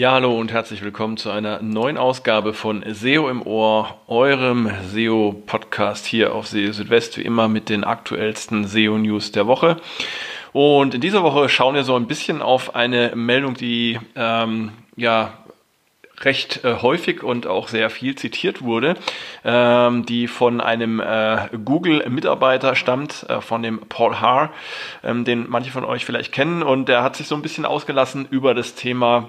Ja, 0.00 0.12
hallo 0.12 0.34
und 0.34 0.50
herzlich 0.50 0.82
willkommen 0.82 1.18
zu 1.18 1.30
einer 1.30 1.60
neuen 1.60 1.98
Ausgabe 1.98 2.54
von 2.54 2.82
SEO 2.90 3.28
im 3.28 3.42
Ohr, 3.42 3.98
eurem 4.06 4.70
SEO-Podcast 4.90 6.06
hier 6.06 6.34
auf 6.34 6.46
SEO 6.46 6.72
Südwest, 6.72 7.18
wie 7.18 7.22
immer 7.22 7.48
mit 7.48 7.68
den 7.68 7.84
aktuellsten 7.84 8.66
SEO-News 8.66 9.32
der 9.32 9.46
Woche. 9.46 9.76
Und 10.54 10.94
in 10.94 11.02
dieser 11.02 11.22
Woche 11.22 11.50
schauen 11.50 11.74
wir 11.74 11.84
so 11.84 11.96
ein 11.96 12.06
bisschen 12.06 12.40
auf 12.40 12.74
eine 12.74 13.12
Meldung, 13.14 13.52
die 13.52 14.00
ähm, 14.16 14.72
ja 14.96 15.34
recht 16.22 16.64
äh, 16.64 16.76
häufig 16.80 17.22
und 17.22 17.46
auch 17.46 17.68
sehr 17.68 17.90
viel 17.90 18.14
zitiert 18.14 18.62
wurde, 18.62 18.94
ähm, 19.44 20.06
die 20.06 20.28
von 20.28 20.62
einem 20.62 21.00
äh, 21.00 21.48
Google-Mitarbeiter 21.62 22.74
stammt, 22.74 23.26
äh, 23.28 23.42
von 23.42 23.62
dem 23.62 23.80
Paul 23.80 24.18
Haar, 24.18 24.50
ähm, 25.04 25.26
den 25.26 25.44
manche 25.50 25.70
von 25.70 25.84
euch 25.84 26.06
vielleicht 26.06 26.32
kennen. 26.32 26.62
Und 26.62 26.88
der 26.88 27.02
hat 27.02 27.16
sich 27.16 27.28
so 27.28 27.34
ein 27.34 27.42
bisschen 27.42 27.66
ausgelassen 27.66 28.26
über 28.30 28.54
das 28.54 28.74
Thema 28.74 29.28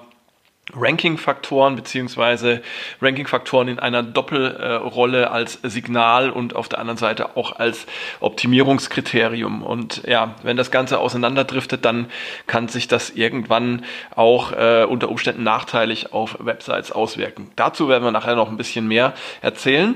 Ranking-Faktoren 0.74 1.76
beziehungsweise 1.76 2.62
Ranking-Faktoren 3.02 3.68
in 3.68 3.80
einer 3.80 4.04
Doppelrolle 4.04 5.32
als 5.32 5.60
Signal 5.64 6.30
und 6.30 6.56
auf 6.56 6.70
der 6.70 6.80
anderen 6.80 6.98
Seite 6.98 7.36
auch 7.38 7.58
als 7.58 7.86
Optimierungskriterium. 8.20 9.64
Und 9.64 10.04
ja, 10.08 10.36
wenn 10.44 10.58
das 10.58 10.72
Ganze 10.72 11.00
auseinanderdriftet, 11.00 11.86
dann 11.86 12.08
kann 12.48 12.68
sich 12.68 12.88
das 12.88 13.10
irgendwann 13.10 13.86
auch 14.16 14.52
äh, 14.52 14.86
unter 14.88 15.10
Umständen 15.10 15.44
nachteilig 15.44 16.14
auf 16.14 16.38
Websites 16.40 16.92
auswirken. 16.92 17.52
Dazu 17.56 17.90
werden 17.90 18.04
wir 18.04 18.12
nachher 18.12 18.36
noch 18.36 18.50
ein 18.50 18.58
bisschen 18.58 18.88
mehr 18.88 19.14
erzählen. 19.42 19.96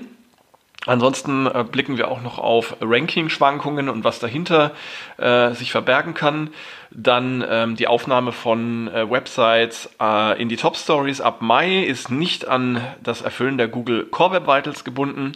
Ansonsten 0.85 1.47
äh, 1.47 1.63
blicken 1.69 1.97
wir 1.97 2.09
auch 2.09 2.21
noch 2.21 2.37
auf 2.37 2.77
Ranking-Schwankungen 2.81 3.89
und 3.89 4.03
was 4.03 4.19
dahinter 4.19 4.71
äh, 5.17 5.51
sich 5.51 5.71
verbergen 5.71 6.13
kann. 6.13 6.51
Dann 6.91 7.43
ähm, 7.47 7.75
die 7.75 7.87
Aufnahme 7.87 8.31
von 8.31 8.87
äh, 8.87 9.09
Websites 9.09 9.89
äh, 9.99 10.39
in 10.41 10.47
die 10.47 10.57
Top 10.57 10.77
Stories 10.77 11.21
ab 11.21 11.41
Mai 11.41 11.83
ist 11.83 12.11
nicht 12.11 12.47
an 12.47 12.81
das 13.01 13.21
Erfüllen 13.21 13.57
der 13.57 13.67
Google 13.67 14.05
Core 14.05 14.33
Web 14.33 14.47
Vitals 14.47 14.83
gebunden. 14.83 15.33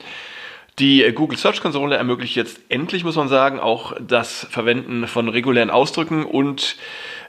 Die 0.77 1.03
äh, 1.03 1.11
Google 1.11 1.37
Search 1.37 1.61
Konsole 1.61 1.97
ermöglicht 1.97 2.35
jetzt 2.35 2.61
endlich, 2.69 3.03
muss 3.03 3.15
man 3.15 3.27
sagen, 3.27 3.59
auch 3.59 3.93
das 3.99 4.47
Verwenden 4.49 5.07
von 5.07 5.27
regulären 5.27 5.69
Ausdrücken 5.69 6.23
und 6.25 6.77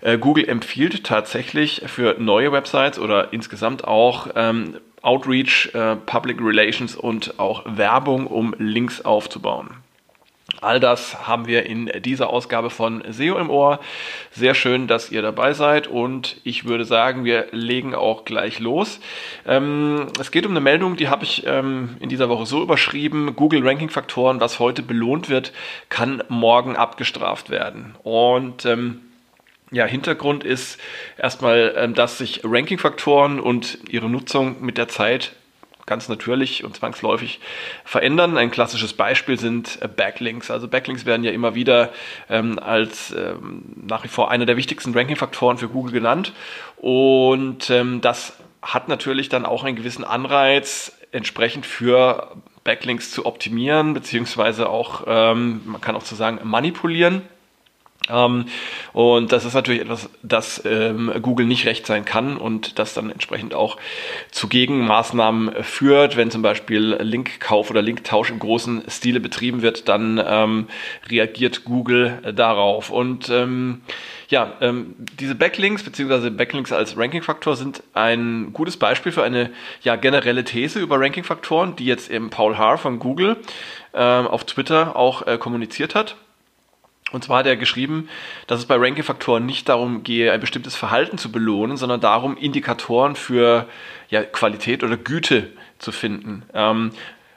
äh, 0.02 0.18
Google 0.18 0.48
empfiehlt 0.48 1.04
tatsächlich 1.04 1.82
für 1.86 2.16
neue 2.18 2.52
Websites 2.52 2.98
oder 2.98 3.32
insgesamt 3.32 3.84
auch 3.84 4.28
ähm, 4.36 4.76
Outreach, 5.03 5.70
äh, 5.75 5.97
Public 5.97 6.41
Relations 6.41 6.97
und 6.97 7.39
auch 7.39 7.62
Werbung, 7.67 8.27
um 8.27 8.55
Links 8.59 9.01
aufzubauen. 9.01 9.77
All 10.61 10.79
das 10.79 11.27
haben 11.27 11.47
wir 11.47 11.65
in 11.65 11.91
dieser 12.03 12.29
Ausgabe 12.29 12.69
von 12.69 13.03
SEO 13.09 13.39
im 13.39 13.48
Ohr. 13.48 13.81
Sehr 14.31 14.55
schön, 14.55 14.89
dass 14.89 15.11
ihr 15.11 15.23
dabei 15.23 15.55
seid 15.55 15.87
und 15.87 16.37
ich 16.45 16.67
würde 16.67 16.84
sagen, 16.84 17.25
wir 17.25 17.47
legen 17.53 17.95
auch 17.95 18.25
gleich 18.25 18.59
los. 18.59 19.01
Ähm, 19.47 20.09
es 20.21 20.31
geht 20.31 20.45
um 20.45 20.53
eine 20.53 20.61
Meldung, 20.61 20.97
die 20.97 21.09
habe 21.09 21.25
ich 21.25 21.47
ähm, 21.47 21.97
in 22.01 22.11
dieser 22.11 22.28
Woche 22.28 22.45
so 22.45 22.62
überschrieben. 22.62 23.34
Google 23.37 23.67
Ranking 23.67 23.89
Faktoren, 23.89 24.41
was 24.41 24.59
heute 24.59 24.83
belohnt 24.83 25.31
wird, 25.31 25.53
kann 25.89 26.23
morgen 26.28 26.77
abgestraft 26.77 27.48
werden. 27.48 27.95
Und 28.03 28.67
ähm, 28.67 29.01
ja, 29.70 29.86
Hintergrund 29.86 30.44
ist 30.44 30.78
erstmal, 31.16 31.74
ähm, 31.76 31.94
dass 31.94 32.18
sich 32.18 32.40
Ranking-Faktoren 32.44 33.40
und 33.40 33.78
ihre 33.88 34.08
Nutzung 34.08 34.62
mit 34.64 34.78
der 34.78 34.88
Zeit 34.88 35.32
ganz 35.86 36.08
natürlich 36.08 36.62
und 36.64 36.76
zwangsläufig 36.76 37.40
verändern. 37.84 38.36
Ein 38.36 38.50
klassisches 38.50 38.92
Beispiel 38.92 39.38
sind 39.38 39.78
äh, 39.82 39.88
Backlinks. 39.88 40.50
Also 40.50 40.69
Backlinks 40.69 41.06
werden 41.06 41.25
ja 41.25 41.32
immer 41.32 41.54
wieder 41.54 41.92
ähm, 42.28 42.59
als 42.59 43.12
ähm, 43.12 43.62
nach 43.86 44.04
wie 44.04 44.09
vor 44.09 44.30
einer 44.30 44.47
der 44.47 44.56
wichtigsten 44.56 44.94
Ranking-Faktoren 44.94 45.59
für 45.59 45.69
Google 45.69 45.92
genannt. 45.92 46.32
Und 46.76 47.70
ähm, 47.70 48.00
das 48.00 48.34
hat 48.62 48.88
natürlich 48.88 49.28
dann 49.28 49.44
auch 49.44 49.64
einen 49.64 49.76
gewissen 49.76 50.04
Anreiz, 50.04 50.97
entsprechend 51.12 51.66
für 51.66 52.36
Backlinks 52.62 53.10
zu 53.10 53.26
optimieren, 53.26 53.94
beziehungsweise 53.94 54.69
auch, 54.69 55.04
ähm, 55.06 55.62
man 55.64 55.80
kann 55.80 55.97
auch 55.97 56.03
zu 56.03 56.14
sagen, 56.14 56.41
manipulieren. 56.44 57.22
Ähm, 58.12 58.47
und 58.93 59.32
das 59.32 59.44
ist 59.44 59.54
natürlich 59.54 59.82
etwas, 59.82 60.10
das 60.22 60.62
ähm, 60.65 61.12
Google 61.22 61.47
nicht 61.47 61.66
recht 61.66 61.87
sein 61.87 62.04
kann 62.04 62.37
und 62.37 62.78
das 62.78 62.94
dann 62.94 63.10
entsprechend 63.10 63.54
auch 63.54 63.76
zu 64.31 64.48
Gegenmaßnahmen 64.48 65.62
führt. 65.62 66.16
Wenn 66.16 66.31
zum 66.31 66.43
Beispiel 66.43 66.98
Linkkauf 67.00 67.71
oder 67.71 67.82
Linktausch 67.82 68.31
im 68.31 68.38
großen 68.38 68.82
Stile 68.88 69.21
betrieben 69.21 69.62
wird, 69.62 69.88
dann 69.88 70.22
ähm, 70.25 70.66
reagiert 71.09 71.65
Google 71.65 72.32
darauf. 72.34 72.91
Und 72.91 73.28
ähm, 73.28 73.82
ja, 74.31 74.53
ähm, 74.60 74.94
diese 75.19 75.34
Backlinks 75.34 75.82
bzw. 75.82 76.31
Backlinks 76.31 76.72
als 76.72 76.97
Ranking-Faktor 76.97 77.56
sind 77.56 77.82
ein 77.94 78.53
gutes 78.53 78.77
Beispiel 78.77 79.12
für 79.12 79.25
eine 79.25 79.50
ja, 79.82 79.97
generelle 79.97 80.44
These 80.44 80.78
über 80.78 81.00
Ranking-Faktoren, 81.00 81.77
die 81.77 81.84
jetzt 81.84 82.10
eben 82.10 82.31
Paul 82.31 82.56
Haar 82.56 82.78
von 82.78 82.98
Google 83.00 83.37
ähm, 83.92 84.27
auf 84.28 84.44
Twitter 84.44 84.94
auch 84.94 85.27
äh, 85.27 85.37
kommuniziert 85.37 85.94
hat. 85.94 86.16
Und 87.12 87.25
zwar 87.25 87.38
hat 87.38 87.47
er 87.47 87.56
geschrieben, 87.56 88.09
dass 88.47 88.60
es 88.60 88.66
bei 88.66 88.76
Ranking-Faktoren 88.76 89.44
nicht 89.44 89.69
darum 89.69 90.03
gehe, 90.03 90.32
ein 90.32 90.41
bestimmtes 90.41 90.76
Verhalten 90.76 91.19
zu 91.19 91.32
belohnen, 91.32 91.76
sondern 91.76 92.00
darum, 92.00 92.37
Indikatoren 92.37 93.16
für 93.16 93.66
ja, 94.09 94.22
Qualität 94.22 94.84
oder 94.84 94.97
Güte 94.97 95.48
zu 95.78 95.93
finden. 95.93 96.44
Ähm, 96.54 96.93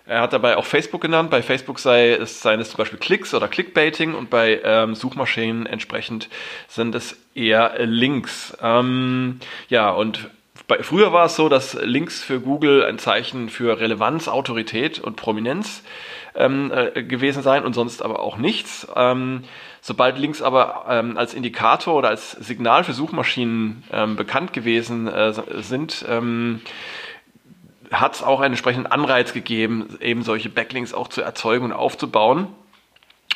er 0.05 0.21
hat 0.21 0.33
dabei 0.33 0.57
auch 0.57 0.65
Facebook 0.65 1.01
genannt. 1.01 1.29
Bei 1.29 1.41
Facebook 1.41 1.79
sei 1.79 2.11
es, 2.11 2.41
seien 2.41 2.59
es 2.59 2.69
zum 2.69 2.77
Beispiel 2.77 2.99
Klicks 2.99 3.33
oder 3.33 3.47
Clickbaiting 3.47 4.13
und 4.13 4.29
bei 4.29 4.59
ähm, 4.63 4.95
Suchmaschinen 4.95 5.65
entsprechend 5.65 6.29
sind 6.67 6.93
es 6.93 7.17
eher 7.33 7.75
Links. 7.85 8.55
Ähm, 8.61 9.39
ja, 9.69 9.91
und 9.91 10.29
bei, 10.67 10.83
früher 10.83 11.13
war 11.13 11.25
es 11.25 11.35
so, 11.35 11.47
dass 11.47 11.73
Links 11.81 12.21
für 12.21 12.41
Google 12.41 12.83
ein 12.83 12.99
Zeichen 12.99 13.49
für 13.49 13.79
Relevanz, 13.79 14.27
Autorität 14.27 14.99
und 14.99 15.15
Prominenz 15.15 15.83
ähm, 16.35 16.71
äh, 16.73 17.03
gewesen 17.03 17.43
sein 17.43 17.65
und 17.65 17.73
sonst 17.73 18.01
aber 18.01 18.19
auch 18.19 18.37
nichts. 18.37 18.87
Ähm, 18.95 19.43
sobald 19.81 20.17
Links 20.17 20.41
aber 20.41 20.85
ähm, 20.89 21.17
als 21.17 21.33
Indikator 21.33 21.95
oder 21.95 22.09
als 22.09 22.31
Signal 22.31 22.83
für 22.83 22.93
Suchmaschinen 22.93 23.83
ähm, 23.91 24.15
bekannt 24.15 24.53
gewesen 24.53 25.07
äh, 25.07 25.33
sind, 25.61 26.05
ähm, 26.07 26.61
hat 27.91 28.15
es 28.15 28.23
auch 28.23 28.39
einen 28.39 28.53
entsprechenden 28.53 28.91
Anreiz 28.91 29.33
gegeben, 29.33 29.97
eben 29.99 30.23
solche 30.23 30.49
Backlinks 30.49 30.93
auch 30.93 31.07
zu 31.07 31.21
erzeugen 31.21 31.65
und 31.65 31.73
aufzubauen. 31.73 32.47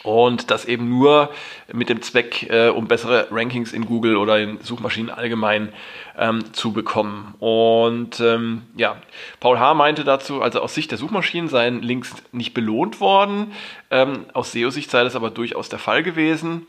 Und 0.07 0.51
das 0.51 0.63
eben 0.63 0.87
nur 0.87 1.31
mit 1.73 1.89
dem 1.89 2.01
Zweck, 2.01 2.49
äh, 2.49 2.69
um 2.69 2.87
bessere 2.87 3.27
Rankings 3.29 3.73
in 3.73 3.85
Google 3.85 4.15
oder 4.15 4.39
in 4.39 4.57
Suchmaschinen 4.61 5.09
allgemein 5.09 5.73
ähm, 6.17 6.53
zu 6.53 6.71
bekommen. 6.71 7.35
Und 7.39 8.21
ähm, 8.21 8.61
ja, 8.77 9.01
Paul 9.41 9.59
Haar 9.59 9.73
meinte 9.73 10.05
dazu, 10.05 10.41
also 10.41 10.61
aus 10.61 10.73
Sicht 10.73 10.91
der 10.91 10.97
Suchmaschinen 10.97 11.49
seien 11.49 11.81
Links 11.81 12.15
nicht 12.31 12.53
belohnt 12.53 13.01
worden. 13.01 13.51
Ähm, 13.91 14.27
aus 14.31 14.53
SEO-Sicht 14.53 14.89
sei 14.89 15.03
das 15.03 15.17
aber 15.17 15.29
durchaus 15.29 15.67
der 15.67 15.79
Fall 15.79 16.03
gewesen. 16.03 16.67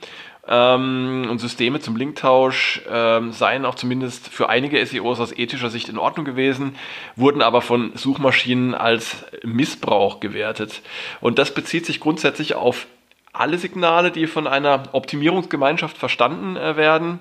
Ähm, 0.48 1.28
und 1.30 1.38
Systeme 1.38 1.78
zum 1.78 1.94
Linktausch 1.94 2.82
ähm, 2.90 3.30
seien 3.30 3.64
auch 3.64 3.76
zumindest 3.76 4.26
für 4.30 4.48
einige 4.48 4.84
SEOs 4.84 5.20
aus 5.20 5.30
ethischer 5.30 5.70
Sicht 5.70 5.88
in 5.88 5.98
Ordnung 5.98 6.24
gewesen, 6.24 6.74
wurden 7.14 7.40
aber 7.40 7.60
von 7.60 7.92
Suchmaschinen 7.94 8.74
als 8.74 9.24
Missbrauch 9.44 10.18
gewertet. 10.18 10.82
Und 11.20 11.38
das 11.38 11.54
bezieht 11.54 11.86
sich 11.86 12.00
grundsätzlich 12.00 12.56
auf 12.56 12.88
alle 13.32 13.58
Signale, 13.58 14.10
die 14.10 14.26
von 14.26 14.46
einer 14.46 14.84
Optimierungsgemeinschaft 14.92 15.96
verstanden 15.96 16.56
äh, 16.56 16.76
werden 16.76 17.20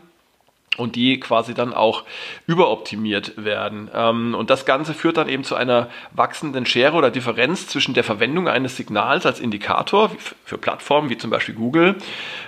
und 0.77 0.95
die 0.95 1.19
quasi 1.19 1.53
dann 1.53 1.73
auch 1.73 2.03
überoptimiert 2.45 3.33
werden. 3.43 3.89
Ähm, 3.93 4.35
und 4.35 4.49
das 4.49 4.65
Ganze 4.65 4.93
führt 4.93 5.17
dann 5.17 5.27
eben 5.27 5.43
zu 5.43 5.55
einer 5.55 5.89
wachsenden 6.11 6.65
Schere 6.65 6.95
oder 6.95 7.09
Differenz 7.09 7.67
zwischen 7.67 7.93
der 7.93 8.03
Verwendung 8.03 8.47
eines 8.47 8.77
Signals 8.77 9.25
als 9.25 9.39
Indikator 9.39 10.11
für 10.45 10.57
Plattformen 10.57 11.09
wie 11.09 11.17
zum 11.17 11.29
Beispiel 11.29 11.55
Google 11.55 11.95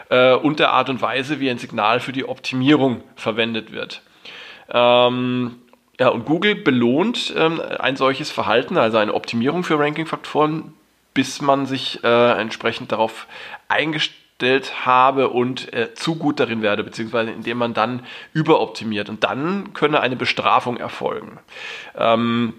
äh, 0.09 0.33
und 0.33 0.59
der 0.59 0.71
Art 0.71 0.89
und 0.89 1.01
Weise, 1.01 1.39
wie 1.39 1.49
ein 1.49 1.57
Signal 1.57 1.99
für 1.99 2.11
die 2.11 2.27
Optimierung 2.27 3.03
verwendet 3.15 3.71
wird. 3.71 4.01
Ähm, 4.69 5.55
ja, 5.99 6.09
und 6.09 6.25
Google 6.25 6.55
belohnt 6.55 7.33
ähm, 7.35 7.61
ein 7.79 7.97
solches 7.97 8.31
Verhalten, 8.31 8.77
also 8.77 8.97
eine 8.97 9.13
Optimierung 9.13 9.63
für 9.63 9.77
Ranking-Faktoren, 9.77 10.73
bis 11.19 11.41
man 11.41 11.65
sich 11.65 12.01
äh, 12.01 12.31
entsprechend 12.39 12.93
darauf 12.93 13.27
eingestellt 13.67 14.85
habe 14.85 15.27
und 15.27 15.73
äh, 15.73 15.93
zu 15.93 16.15
gut 16.15 16.39
darin 16.39 16.61
werde, 16.61 16.81
beziehungsweise 16.81 17.29
indem 17.29 17.57
man 17.57 17.73
dann 17.73 18.05
überoptimiert. 18.31 19.09
Und 19.09 19.25
dann 19.25 19.73
könne 19.73 19.99
eine 19.99 20.15
Bestrafung 20.15 20.77
erfolgen. 20.77 21.37
Ähm, 21.97 22.53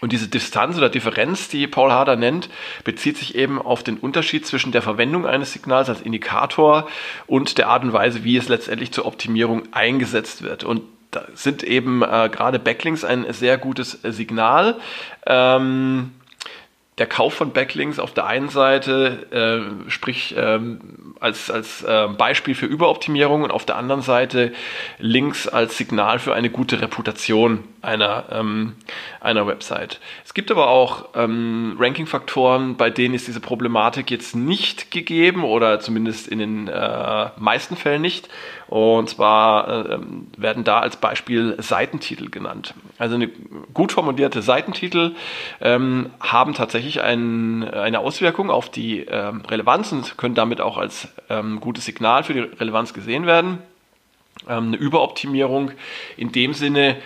und 0.00 0.12
diese 0.12 0.28
Distanz 0.28 0.78
oder 0.78 0.88
Differenz, 0.88 1.48
die 1.48 1.66
Paul 1.66 1.90
Harder 1.90 2.14
nennt, 2.14 2.48
bezieht 2.84 3.16
sich 3.18 3.34
eben 3.34 3.60
auf 3.60 3.82
den 3.82 3.96
Unterschied 3.96 4.46
zwischen 4.46 4.70
der 4.70 4.82
Verwendung 4.82 5.26
eines 5.26 5.52
Signals 5.52 5.88
als 5.88 6.00
Indikator 6.00 6.88
und 7.26 7.58
der 7.58 7.66
Art 7.70 7.82
und 7.82 7.92
Weise, 7.92 8.22
wie 8.22 8.36
es 8.36 8.48
letztendlich 8.48 8.92
zur 8.92 9.04
Optimierung 9.04 9.64
eingesetzt 9.72 10.42
wird. 10.42 10.62
Und 10.62 10.82
da 11.10 11.24
sind 11.34 11.64
eben 11.64 12.02
äh, 12.02 12.30
gerade 12.30 12.60
Backlinks 12.60 13.02
ein 13.02 13.26
sehr 13.32 13.58
gutes 13.58 13.98
Signal. 14.04 14.76
Ähm, 15.26 16.12
der 16.98 17.06
Kauf 17.06 17.34
von 17.34 17.52
Backlinks 17.52 17.98
auf 17.98 18.12
der 18.12 18.26
einen 18.26 18.50
Seite, 18.50 19.26
äh, 19.86 19.90
sprich 19.90 20.34
ähm, 20.36 21.14
als, 21.18 21.50
als 21.50 21.82
äh, 21.82 22.08
Beispiel 22.08 22.54
für 22.54 22.66
Überoptimierung 22.66 23.42
und 23.42 23.50
auf 23.50 23.64
der 23.64 23.76
anderen 23.76 24.02
Seite 24.02 24.52
Links 24.98 25.48
als 25.48 25.78
Signal 25.78 26.18
für 26.18 26.34
eine 26.34 26.50
gute 26.50 26.80
Reputation 26.82 27.64
einer, 27.82 28.24
ähm, 28.30 28.74
einer 29.20 29.46
Website. 29.46 30.00
Es 30.24 30.34
gibt 30.34 30.50
aber 30.50 30.68
auch 30.68 31.08
ähm, 31.14 31.76
Ranking-Faktoren, 31.78 32.76
bei 32.76 32.90
denen 32.90 33.14
ist 33.14 33.26
diese 33.26 33.40
Problematik 33.40 34.10
jetzt 34.10 34.36
nicht 34.36 34.90
gegeben 34.90 35.44
oder 35.44 35.80
zumindest 35.80 36.28
in 36.28 36.38
den 36.38 36.68
äh, 36.68 37.30
meisten 37.38 37.76
Fällen 37.76 38.02
nicht. 38.02 38.28
Und 38.68 39.08
zwar 39.10 39.68
äh, 39.68 39.98
werden 40.36 40.62
da 40.62 40.80
als 40.80 40.96
Beispiel 40.96 41.56
Seitentitel 41.58 42.30
genannt. 42.30 42.74
Also 42.98 43.16
eine 43.16 43.28
gut 43.72 43.92
formulierte 43.92 44.42
Seitentitel 44.42 45.16
ähm, 45.60 46.10
haben 46.20 46.54
tatsächlich 46.54 47.02
ein, 47.02 47.64
eine 47.64 47.98
Auswirkung 47.98 48.50
auf 48.50 48.70
die 48.70 49.00
ähm, 49.00 49.42
Relevanz 49.48 49.90
und 49.92 50.16
können 50.18 50.34
damit 50.34 50.60
auch 50.60 50.76
als 50.76 51.08
ähm, 51.28 51.60
gutes 51.60 51.84
Signal 51.84 52.24
für 52.24 52.34
die 52.34 52.40
Relevanz 52.40 52.94
gesehen 52.94 53.26
werden. 53.26 53.58
Ähm, 54.48 54.68
eine 54.68 54.76
Überoptimierung 54.76 55.72
in 56.16 56.32
dem 56.32 56.54
Sinne, 56.54 56.96
ähm, 56.96 57.00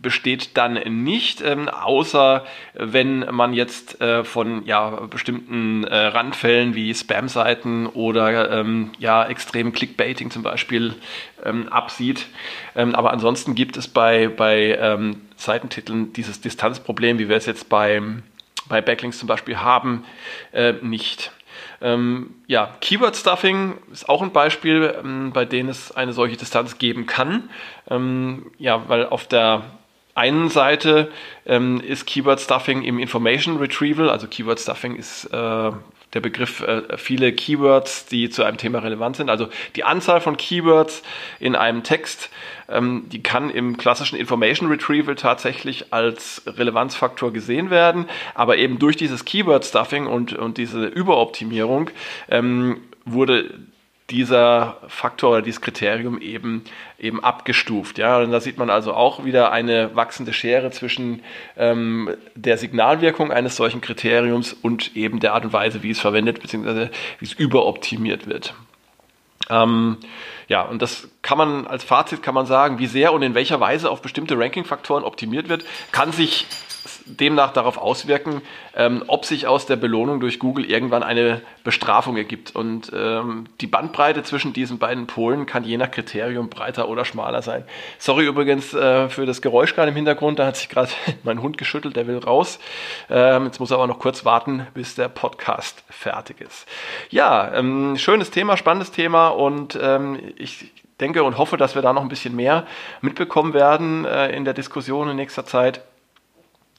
besteht 0.00 0.56
dann 0.56 0.74
nicht, 1.02 1.40
ähm, 1.40 1.68
außer 1.68 2.44
wenn 2.74 3.20
man 3.30 3.54
jetzt 3.54 4.00
äh, 4.00 4.22
von 4.22 4.64
ja, 4.66 4.90
bestimmten 4.90 5.84
äh, 5.84 5.96
Randfällen 5.96 6.74
wie 6.74 6.94
Spam-Seiten 6.94 7.86
oder 7.86 8.50
ähm, 8.50 8.90
ja, 8.98 9.24
extrem 9.26 9.72
Clickbaiting 9.72 10.30
zum 10.30 10.42
Beispiel 10.42 10.94
ähm, 11.44 11.68
absieht. 11.68 12.26
Ähm, 12.76 12.94
aber 12.94 13.12
ansonsten 13.12 13.54
gibt 13.54 13.76
es 13.76 13.88
bei, 13.88 14.28
bei 14.28 14.76
ähm, 14.78 15.22
Seitentiteln 15.36 16.12
dieses 16.12 16.40
Distanzproblem, 16.40 17.18
wie 17.18 17.28
wir 17.28 17.36
es 17.36 17.46
jetzt 17.46 17.68
bei, 17.68 18.02
bei 18.68 18.80
Backlinks 18.82 19.18
zum 19.18 19.28
Beispiel 19.28 19.58
haben, 19.58 20.04
äh, 20.52 20.74
nicht. 20.82 21.32
Ähm, 21.80 22.34
ja, 22.46 22.74
Keyword 22.80 23.16
Stuffing 23.16 23.74
ist 23.92 24.08
auch 24.08 24.22
ein 24.22 24.32
Beispiel, 24.32 24.94
ähm, 25.02 25.32
bei 25.32 25.44
dem 25.44 25.68
es 25.68 25.92
eine 25.92 26.12
solche 26.12 26.36
Distanz 26.36 26.78
geben 26.78 27.06
kann. 27.06 27.50
Ähm, 27.90 28.50
ja, 28.58 28.88
weil 28.88 29.06
auf 29.06 29.26
der 29.26 29.62
einen 30.14 30.48
Seite 30.48 31.10
ähm, 31.46 31.80
ist 31.80 32.06
Keyword 32.06 32.40
Stuffing 32.40 32.82
im 32.82 32.98
Information 32.98 33.56
Retrieval, 33.56 34.08
also 34.08 34.26
Keyword 34.26 34.60
Stuffing 34.60 34.96
ist 34.96 35.24
äh, 35.32 35.72
der 36.14 36.20
Begriff 36.20 36.60
äh, 36.60 36.96
viele 36.96 37.32
Keywords, 37.32 38.06
die 38.06 38.30
zu 38.30 38.44
einem 38.44 38.56
Thema 38.56 38.78
relevant 38.78 39.16
sind. 39.16 39.28
Also 39.28 39.48
die 39.76 39.84
Anzahl 39.84 40.20
von 40.20 40.36
Keywords 40.36 41.02
in 41.40 41.56
einem 41.56 41.82
Text, 41.82 42.30
ähm, 42.68 43.04
die 43.08 43.22
kann 43.22 43.50
im 43.50 43.76
klassischen 43.76 44.18
Information 44.18 44.70
Retrieval 44.70 45.16
tatsächlich 45.16 45.92
als 45.92 46.42
Relevanzfaktor 46.46 47.32
gesehen 47.32 47.70
werden, 47.70 48.06
aber 48.34 48.56
eben 48.56 48.78
durch 48.78 48.96
dieses 48.96 49.24
Keyword 49.24 49.64
Stuffing 49.64 50.06
und, 50.06 50.32
und 50.32 50.56
diese 50.56 50.86
Überoptimierung 50.86 51.90
ähm, 52.30 52.80
wurde 53.04 53.50
dieser 54.10 54.76
Faktor 54.88 55.30
oder 55.30 55.42
dieses 55.42 55.62
Kriterium 55.62 56.20
eben, 56.20 56.64
eben 56.98 57.24
abgestuft. 57.24 57.98
Ja? 57.98 58.18
Und 58.18 58.32
da 58.32 58.40
sieht 58.40 58.58
man 58.58 58.68
also 58.68 58.92
auch 58.92 59.24
wieder 59.24 59.50
eine 59.50 59.96
wachsende 59.96 60.32
Schere 60.32 60.70
zwischen 60.70 61.22
ähm, 61.56 62.14
der 62.34 62.58
Signalwirkung 62.58 63.32
eines 63.32 63.56
solchen 63.56 63.80
Kriteriums 63.80 64.52
und 64.52 64.94
eben 64.96 65.20
der 65.20 65.32
Art 65.32 65.44
und 65.44 65.52
Weise, 65.52 65.82
wie 65.82 65.90
es 65.90 66.00
verwendet 66.00 66.40
bzw. 66.40 66.88
wie 67.18 67.24
es 67.24 67.32
überoptimiert 67.32 68.26
wird. 68.26 68.54
Ähm, 69.48 69.98
ja, 70.48 70.62
und 70.62 70.82
das 70.82 71.08
kann 71.22 71.38
man 71.38 71.66
als 71.66 71.84
Fazit 71.84 72.22
kann 72.22 72.34
man 72.34 72.46
sagen, 72.46 72.78
wie 72.78 72.86
sehr 72.86 73.12
und 73.12 73.22
in 73.22 73.34
welcher 73.34 73.60
Weise 73.60 73.90
auf 73.90 74.02
bestimmte 74.02 74.38
Ranking-Faktoren 74.38 75.04
optimiert 75.04 75.48
wird, 75.48 75.64
kann 75.92 76.12
sich 76.12 76.46
demnach 77.06 77.52
darauf 77.52 77.76
auswirken, 77.76 78.40
ähm, 78.74 79.04
ob 79.06 79.24
sich 79.24 79.46
aus 79.46 79.66
der 79.66 79.76
Belohnung 79.76 80.20
durch 80.20 80.38
Google 80.38 80.64
irgendwann 80.64 81.02
eine 81.02 81.42
Bestrafung 81.62 82.16
ergibt. 82.16 82.54
Und 82.54 82.90
ähm, 82.94 83.46
die 83.60 83.66
Bandbreite 83.66 84.22
zwischen 84.22 84.52
diesen 84.52 84.78
beiden 84.78 85.06
Polen 85.06 85.46
kann 85.46 85.64
je 85.64 85.76
nach 85.76 85.90
Kriterium 85.90 86.48
breiter 86.48 86.88
oder 86.88 87.04
schmaler 87.04 87.42
sein. 87.42 87.64
Sorry 87.98 88.26
übrigens 88.26 88.72
äh, 88.74 89.08
für 89.08 89.26
das 89.26 89.42
Geräusch 89.42 89.74
gerade 89.74 89.90
im 89.90 89.96
Hintergrund, 89.96 90.38
da 90.38 90.46
hat 90.46 90.56
sich 90.56 90.68
gerade 90.68 90.90
mein 91.22 91.42
Hund 91.42 91.58
geschüttelt, 91.58 91.96
der 91.96 92.06
will 92.06 92.18
raus. 92.18 92.58
Ähm, 93.10 93.44
jetzt 93.46 93.60
muss 93.60 93.70
er 93.70 93.76
aber 93.76 93.86
noch 93.86 93.98
kurz 93.98 94.24
warten, 94.24 94.66
bis 94.74 94.94
der 94.94 95.08
Podcast 95.08 95.84
fertig 95.90 96.40
ist. 96.40 96.66
Ja, 97.10 97.52
ähm, 97.54 97.96
schönes 97.96 98.30
Thema, 98.30 98.56
spannendes 98.56 98.90
Thema 98.90 99.28
und 99.28 99.78
ähm, 99.80 100.18
ich 100.36 100.70
denke 101.00 101.24
und 101.24 101.38
hoffe, 101.38 101.56
dass 101.56 101.74
wir 101.74 101.82
da 101.82 101.92
noch 101.92 102.02
ein 102.02 102.08
bisschen 102.08 102.36
mehr 102.36 102.66
mitbekommen 103.00 103.52
werden 103.52 104.04
äh, 104.04 104.34
in 104.34 104.44
der 104.44 104.54
Diskussion 104.54 105.08
in 105.08 105.16
nächster 105.16 105.44
Zeit. 105.44 105.82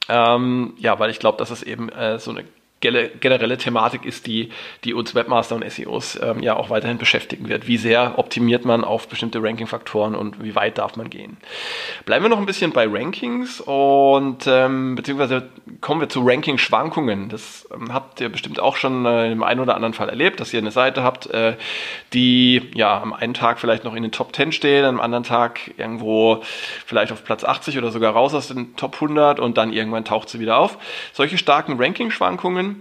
Ähm, 0.08 0.74
ja, 0.78 0.98
weil 0.98 1.10
ich 1.10 1.18
glaube, 1.18 1.38
dass 1.38 1.50
es 1.50 1.62
eben 1.62 1.88
äh, 1.88 2.18
so 2.18 2.30
eine 2.30 2.44
generelle 2.80 3.56
Thematik 3.56 4.04
ist, 4.04 4.26
die, 4.26 4.50
die 4.84 4.92
uns 4.92 5.14
Webmaster 5.14 5.54
und 5.54 5.68
SEOs 5.68 6.20
ähm, 6.22 6.42
ja 6.42 6.56
auch 6.56 6.68
weiterhin 6.68 6.98
beschäftigen 6.98 7.48
wird. 7.48 7.66
Wie 7.66 7.78
sehr 7.78 8.18
optimiert 8.18 8.66
man 8.66 8.84
auf 8.84 9.08
bestimmte 9.08 9.42
Ranking-Faktoren 9.42 10.14
und 10.14 10.42
wie 10.42 10.54
weit 10.54 10.76
darf 10.76 10.96
man 10.96 11.08
gehen? 11.08 11.38
Bleiben 12.04 12.24
wir 12.24 12.28
noch 12.28 12.38
ein 12.38 12.44
bisschen 12.44 12.72
bei 12.72 12.86
Rankings 12.86 13.62
und 13.62 14.46
ähm, 14.46 14.94
beziehungsweise 14.94 15.48
kommen 15.80 16.00
wir 16.02 16.10
zu 16.10 16.20
Ranking-Schwankungen. 16.22 17.30
Das 17.30 17.66
ähm, 17.74 17.94
habt 17.94 18.20
ihr 18.20 18.28
bestimmt 18.28 18.60
auch 18.60 18.76
schon 18.76 19.06
äh, 19.06 19.32
im 19.32 19.42
einen 19.42 19.60
oder 19.60 19.74
anderen 19.74 19.94
Fall 19.94 20.10
erlebt, 20.10 20.38
dass 20.40 20.52
ihr 20.52 20.60
eine 20.60 20.70
Seite 20.70 21.02
habt, 21.02 21.28
äh, 21.30 21.56
die 22.12 22.70
ja 22.74 23.00
am 23.00 23.14
einen 23.14 23.32
Tag 23.32 23.58
vielleicht 23.58 23.84
noch 23.84 23.94
in 23.94 24.02
den 24.02 24.12
Top 24.12 24.36
10 24.36 24.52
steht, 24.52 24.84
am 24.84 25.00
anderen 25.00 25.24
Tag 25.24 25.60
irgendwo 25.78 26.42
vielleicht 26.84 27.10
auf 27.10 27.24
Platz 27.24 27.42
80 27.42 27.78
oder 27.78 27.90
sogar 27.90 28.12
raus 28.12 28.34
aus 28.34 28.48
den 28.48 28.76
Top 28.76 28.96
100 28.96 29.40
und 29.40 29.56
dann 29.56 29.72
irgendwann 29.72 30.04
taucht 30.04 30.28
sie 30.28 30.40
wieder 30.40 30.58
auf. 30.58 30.76
Solche 31.14 31.38
starken 31.38 31.80
Ranking-Schwankungen 31.80 32.75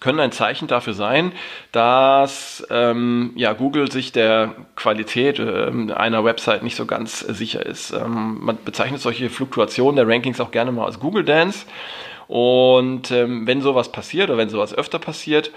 können 0.00 0.20
ein 0.20 0.32
Zeichen 0.32 0.68
dafür 0.68 0.94
sein, 0.94 1.32
dass 1.72 2.66
ähm, 2.70 3.32
ja, 3.34 3.52
Google 3.52 3.90
sich 3.90 4.12
der 4.12 4.54
Qualität 4.74 5.38
ähm, 5.38 5.92
einer 5.94 6.24
Website 6.24 6.62
nicht 6.62 6.76
so 6.76 6.86
ganz 6.86 7.20
sicher 7.20 7.64
ist. 7.64 7.92
Ähm, 7.92 8.38
man 8.40 8.58
bezeichnet 8.64 9.00
solche 9.00 9.30
Fluktuationen 9.30 9.96
der 9.96 10.08
Rankings 10.08 10.40
auch 10.40 10.50
gerne 10.50 10.72
mal 10.72 10.86
als 10.86 11.00
Google 11.00 11.24
Dance. 11.24 11.66
Und 12.28 13.10
ähm, 13.10 13.46
wenn 13.46 13.62
sowas 13.62 13.92
passiert 13.92 14.30
oder 14.30 14.38
wenn 14.38 14.48
sowas 14.48 14.74
öfter 14.74 14.98
passiert, 14.98 15.52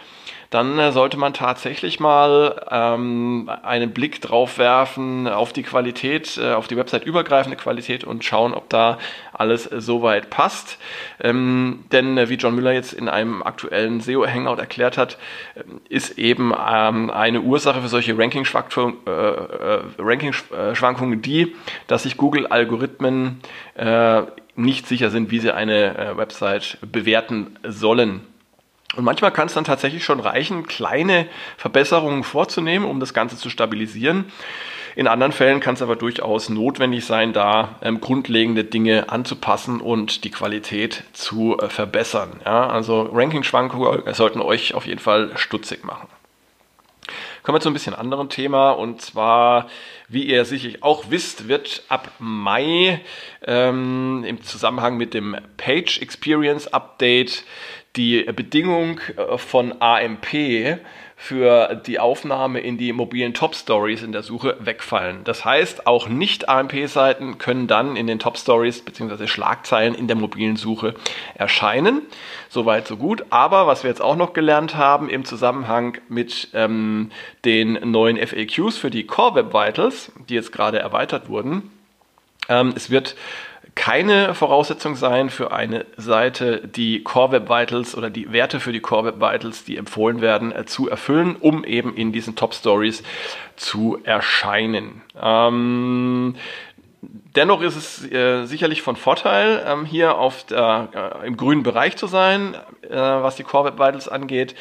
dann 0.50 0.80
äh, 0.80 0.92
sollte 0.92 1.18
man 1.18 1.34
tatsächlich 1.34 2.00
mal 2.00 2.66
ähm, 2.72 3.52
einen 3.62 3.92
Blick 3.92 4.20
drauf 4.22 4.58
werfen 4.58 5.28
auf 5.28 5.54
die 5.54 5.62
Qualität, 5.62 6.40
äh, 6.42 6.54
auf 6.54 6.68
die 6.68 6.76
Website 6.76 7.06
übergreifende 7.06 7.56
Qualität 7.56 8.04
und 8.04 8.24
schauen, 8.24 8.56
ob 8.56 8.68
da 8.70 8.98
alles 9.32 9.72
äh, 9.72 9.80
soweit 9.80 10.32
passt. 10.32 10.80
Ähm, 11.22 11.86
denn 11.92 12.18
äh, 12.18 12.30
wie 12.30 12.36
John 12.36 12.56
Müller 12.56 12.72
jetzt 12.72 12.94
in 12.94 13.10
einem 13.10 13.44
aktuellen 13.44 14.02
SEO-Hangout 14.02 14.58
erklärt 14.58 14.98
hat, 14.98 15.20
äh, 15.54 15.62
ist 15.88 16.18
eben 16.18 16.52
ähm, 16.52 17.12
eine 17.12 17.42
Ursache 17.42 17.82
für 17.82 17.88
solche 17.88 18.18
Ranking-Schwankungen 18.18 18.98
äh, 19.06 20.02
Ranking 20.02 21.22
die, 21.22 21.56
dass 21.88 22.04
sich 22.04 22.18
Google-Algorithmen 22.18 23.42
nicht 24.56 24.88
sicher 24.88 25.10
sind, 25.10 25.32
wie 25.32 25.40
sie 25.40 25.54
eine 25.54 26.14
Website 26.16 26.78
bewerten 26.82 27.58
sollen. 27.64 28.22
Und 28.96 29.04
manchmal 29.04 29.32
kann 29.32 29.48
es 29.48 29.54
dann 29.54 29.66
tatsächlich 29.66 30.04
schon 30.04 30.20
reichen, 30.20 30.66
kleine 30.66 31.28
Verbesserungen 31.58 32.24
vorzunehmen, 32.24 32.88
um 32.88 33.00
das 33.00 33.14
Ganze 33.14 33.38
zu 33.38 33.50
stabilisieren. 33.50 34.32
In 34.96 35.08
anderen 35.08 35.32
Fällen 35.32 35.60
kann 35.60 35.76
es 35.76 35.82
aber 35.82 35.96
durchaus 35.96 36.50
notwendig 36.50 37.06
sein, 37.06 37.32
da 37.32 37.76
ähm, 37.82 38.02
grundlegende 38.02 38.64
Dinge 38.64 39.10
anzupassen 39.10 39.80
und 39.80 40.24
die 40.24 40.32
Qualität 40.32 41.04
zu 41.14 41.58
äh, 41.60 41.70
verbessern. 41.70 42.42
Ja, 42.44 42.68
also 42.68 43.04
Ranking-Schwankungen 43.14 44.14
sollten 44.14 44.42
euch 44.42 44.74
auf 44.74 44.88
jeden 44.88 45.00
Fall 45.00 45.32
stutzig 45.38 45.86
machen. 45.86 46.08
Kommen 47.44 47.56
wir 47.56 47.62
zu 47.62 47.70
ein 47.70 47.74
bisschen 47.74 47.96
anderen 47.96 48.30
Thema 48.30 48.72
und 48.72 49.02
zwar, 49.02 49.68
wie 50.08 50.24
ihr 50.24 50.44
sicherlich 50.46 50.84
auch 50.84 51.06
wisst, 51.10 51.48
wird 51.48 51.84
ab 51.88 52.12
Mai 52.20 53.00
ähm, 53.48 54.24
im 54.28 54.44
Zusammenhang 54.44 54.98
mit 54.98 55.14
dem 55.14 55.38
Page 55.58 56.02
Experience 56.02 56.68
Update 56.68 57.44
die 57.96 58.24
Bedingung 58.24 59.00
äh, 59.18 59.38
von 59.38 59.74
AMP 59.82 60.80
für 61.22 61.82
die 61.86 62.00
Aufnahme 62.00 62.62
in 62.62 62.78
die 62.78 62.94
mobilen 62.94 63.34
Top 63.34 63.54
Stories 63.54 64.04
in 64.04 64.14
der 64.14 64.24
Suche 64.24 64.56
wegfallen. 64.62 65.26
Das 65.26 65.44
heißt, 65.44 65.86
auch 65.86 66.08
nicht 66.08 66.48
AMP-Seiten 66.48 67.38
können 67.38 67.68
dann 67.68 67.98
in 67.98 68.08
den 68.08 68.20
Top 68.20 68.38
Stories 68.38 68.82
bzw. 68.82 69.28
Schlagzeilen 69.28 69.96
in 69.96 70.08
der 70.08 70.16
mobilen 70.16 70.56
Suche 70.56 70.96
erscheinen. 71.36 72.04
Soweit, 72.48 72.88
so 72.88 72.96
gut. 72.96 73.26
Aber 73.32 73.68
was 73.68 73.84
wir 73.84 73.90
jetzt 73.90 74.02
auch 74.02 74.16
noch 74.16 74.32
gelernt 74.32 74.76
haben 74.76 75.10
im 75.10 75.26
Zusammenhang 75.26 75.98
mit 76.08 76.48
ähm, 76.54 77.12
den 77.44 77.74
neuen 77.92 78.16
FAQs 78.16 78.78
für 78.78 78.90
die 78.90 79.06
Core 79.06 79.36
Web 79.36 79.54
Vitals, 79.54 80.14
die 80.30 80.36
jetzt 80.36 80.54
gerade 80.54 80.80
erweitert 80.80 81.28
wurden, 81.28 81.70
ähm, 82.48 82.72
es 82.78 82.90
wird 82.90 83.18
keine 83.80 84.36
Voraussetzung 84.36 84.98
sein 84.98 85.30
für 85.30 85.54
eine 85.54 85.86
Seite, 85.96 86.68
die 86.68 87.02
Core 87.02 87.32
Web 87.32 87.50
Vitals 87.50 87.96
oder 87.96 88.10
die 88.10 88.34
Werte 88.34 88.60
für 88.60 88.74
die 88.74 88.82
Core 88.82 89.06
Web 89.06 89.22
Vitals, 89.22 89.64
die 89.64 89.78
empfohlen 89.78 90.20
werden, 90.20 90.52
äh, 90.52 90.66
zu 90.66 90.90
erfüllen, 90.90 91.38
um 91.40 91.64
eben 91.64 91.96
in 91.96 92.12
diesen 92.12 92.36
Top 92.36 92.54
Stories 92.54 93.04
zu 93.56 93.98
erscheinen. 94.04 95.02
Ähm, 95.20 96.36
Dennoch 97.02 97.62
ist 97.62 97.78
es 97.78 98.12
äh, 98.12 98.44
sicherlich 98.44 98.82
von 98.82 98.98
Vorteil, 98.98 99.64
ähm, 99.66 99.86
hier 99.86 100.18
auf 100.18 100.46
der, 100.48 101.22
äh, 101.24 101.28
im 101.28 101.38
grünen 101.38 101.64
Bereich 101.64 101.96
zu 101.96 102.08
sein, 102.08 102.56
äh, 102.82 102.98
was 102.98 103.38
die 103.38 103.44
Core 103.44 103.68
Web 103.68 103.80
Vitals 103.80 104.10
angeht. 104.10 104.56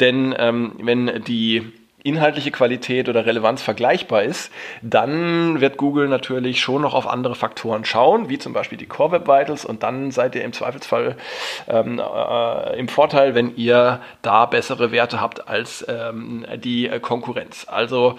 Denn 0.00 0.34
ähm, 0.38 0.72
wenn 0.78 1.22
die 1.24 1.70
inhaltliche 2.04 2.50
Qualität 2.50 3.08
oder 3.08 3.26
Relevanz 3.26 3.62
vergleichbar 3.62 4.22
ist, 4.22 4.52
dann 4.82 5.60
wird 5.60 5.76
Google 5.76 6.08
natürlich 6.08 6.60
schon 6.60 6.82
noch 6.82 6.94
auf 6.94 7.06
andere 7.06 7.34
Faktoren 7.34 7.84
schauen, 7.84 8.28
wie 8.28 8.38
zum 8.38 8.52
Beispiel 8.52 8.78
die 8.78 8.86
Core 8.86 9.12
Web 9.12 9.28
Vitals 9.28 9.64
und 9.64 9.82
dann 9.82 10.10
seid 10.10 10.34
ihr 10.34 10.44
im 10.44 10.52
Zweifelsfall 10.52 11.16
ähm, 11.68 12.00
äh, 12.00 12.78
im 12.78 12.88
Vorteil, 12.88 13.34
wenn 13.34 13.56
ihr 13.56 14.00
da 14.22 14.46
bessere 14.46 14.92
Werte 14.92 15.20
habt 15.20 15.48
als 15.48 15.84
ähm, 15.88 16.44
die 16.56 16.90
Konkurrenz. 17.00 17.66
Also 17.68 18.18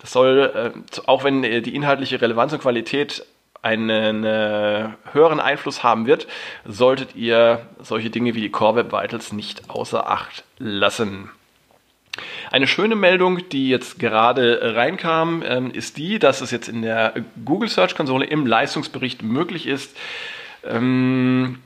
das 0.00 0.12
soll, 0.12 0.72
äh, 0.74 1.00
auch 1.06 1.24
wenn 1.24 1.42
die 1.42 1.74
inhaltliche 1.74 2.20
Relevanz 2.20 2.52
und 2.52 2.60
Qualität 2.60 3.24
einen 3.62 4.24
äh, 4.24 4.88
höheren 5.12 5.40
Einfluss 5.40 5.82
haben 5.82 6.06
wird, 6.06 6.26
solltet 6.64 7.14
ihr 7.14 7.66
solche 7.80 8.10
Dinge 8.10 8.34
wie 8.34 8.40
die 8.40 8.50
Core 8.50 8.76
Web 8.76 8.92
Vitals 8.92 9.32
nicht 9.32 9.68
außer 9.68 10.08
Acht 10.08 10.44
lassen. 10.58 11.30
Eine 12.50 12.66
schöne 12.66 12.96
Meldung, 12.96 13.48
die 13.48 13.68
jetzt 13.68 13.98
gerade 13.98 14.74
reinkam, 14.74 15.42
ähm, 15.46 15.70
ist 15.70 15.96
die, 15.96 16.18
dass 16.18 16.40
es 16.40 16.50
jetzt 16.50 16.68
in 16.68 16.82
der 16.82 17.14
Google 17.44 17.68
Search 17.68 17.94
Konsole 17.94 18.26
im 18.26 18.46
Leistungsbericht 18.46 19.22
möglich 19.22 19.66
ist, 19.66 19.96
ähm, 20.64 21.58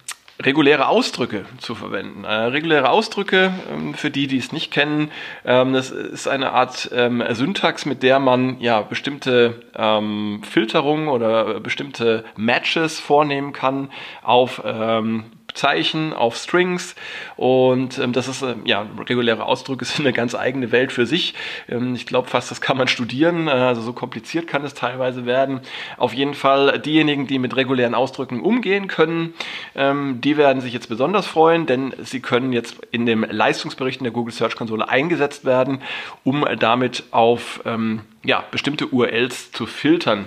reguläre 0.43 0.89
Ausdrücke 0.89 1.45
zu 1.59 1.75
verwenden. 1.75 2.25
Äh, 2.25 2.33
reguläre 2.33 2.91
Ausdrücke, 2.91 3.53
ähm, 3.73 3.95
für 3.95 4.11
die, 4.11 4.27
die 4.27 4.39
es 4.39 4.53
nicht 4.53 4.73
kennen, 4.73 5.11
ähm, 5.45 5.73
das 5.73 5.91
ist 5.91 6.27
eine 6.27 6.53
Art 6.53 6.91
ähm, 6.93 7.23
Syntax, 7.31 7.87
mit 7.87 8.03
der 8.03 8.19
man 8.19 8.61
ja 8.61 8.83
bestimmte 8.83 9.63
ähm, 9.77 10.43
Filterungen 10.43 11.09
oder 11.09 11.61
bestimmte 11.61 12.25
Matches 12.37 12.99
vornehmen 12.99 13.53
kann 13.53 13.91
auf 14.23 14.61
ähm, 14.65 15.25
Zeichen, 15.55 16.13
auf 16.13 16.37
Strings 16.37 16.95
und 17.37 17.99
ähm, 17.99 18.13
das 18.13 18.29
ist 18.29 18.43
äh, 18.43 18.57
ja 18.65 18.87
reguläre 19.09 19.45
Ausdrücke 19.45 19.85
sind 19.85 20.05
eine 20.05 20.13
ganz 20.13 20.35
eigene 20.35 20.73
Welt 20.73 20.93
für 20.93 21.07
sich. 21.07 21.35
Ähm, 21.69 21.95
ich 21.95 22.07
glaube 22.07 22.29
fast, 22.29 22.51
das 22.51 22.61
kann 22.61 22.77
man 22.77 22.89
studieren, 22.89 23.49
äh, 23.49 23.53
also 23.53 23.81
so 23.81 23.93
kompliziert 23.93 24.47
kann 24.47 24.65
es 24.65 24.75
teilweise 24.75 25.27
werden. 25.27 25.61
Auf 25.97 26.13
jeden 26.13 26.35
Fall 26.35 26.79
diejenigen, 26.81 27.27
die 27.27 27.39
mit 27.39 27.57
regulären 27.57 27.95
Ausdrücken 27.95 28.41
umgehen 28.41 28.89
können, 28.89 29.35
ähm, 29.75 30.21
die 30.21 30.37
werden 30.37 30.61
sich 30.61 30.73
jetzt 30.73 30.89
besonders 30.89 31.27
freuen, 31.27 31.67
denn 31.67 31.95
sie 32.03 32.21
können 32.21 32.53
jetzt 32.53 32.77
in 32.91 33.07
dem 33.07 33.25
Leistungsbericht 33.25 34.01
in 34.01 34.05
der 34.05 34.13
Google 34.13 34.35
Search 34.35 34.57
Konsole 34.57 34.89
eingesetzt 34.89 35.45
werden, 35.45 35.81
um 36.25 36.45
damit 36.59 37.05
auf 37.13 37.61
ähm, 37.65 38.01
ja, 38.25 38.45
bestimmte 38.51 38.89
URLs 38.89 39.53
zu 39.53 39.67
filtern. 39.67 40.27